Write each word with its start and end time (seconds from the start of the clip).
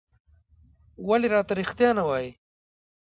ولې 1.07 1.27
راته 1.33 1.53
رېښتيا 1.59 1.89
نه 1.97 2.03
وايې؟ 2.09 2.31